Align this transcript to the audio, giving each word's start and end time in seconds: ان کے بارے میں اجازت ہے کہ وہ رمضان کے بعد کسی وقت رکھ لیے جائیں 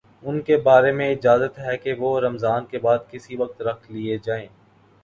ان 0.23 0.39
کے 0.41 0.57
بارے 0.59 0.91
میں 0.91 1.09
اجازت 1.11 1.59
ہے 1.59 1.77
کہ 1.77 1.93
وہ 1.93 2.19
رمضان 2.21 2.65
کے 2.65 2.79
بعد 2.79 2.99
کسی 3.11 3.35
وقت 3.35 3.61
رکھ 3.61 3.91
لیے 3.91 4.17
جائیں 4.23 4.47